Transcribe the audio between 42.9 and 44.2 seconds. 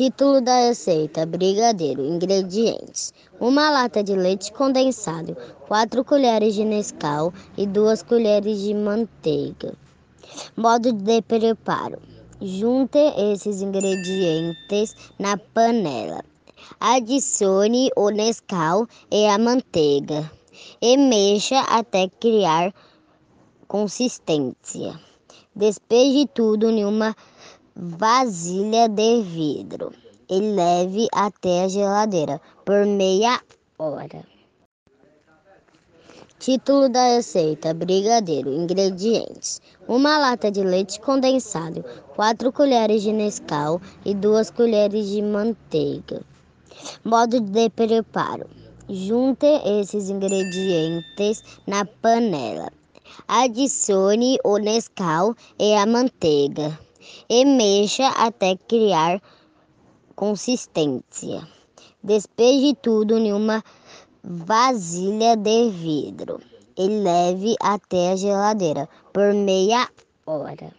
de Nescau e